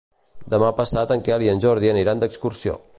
[0.53, 2.79] Demà passat en Quel i en Jordi aniran d'excursió.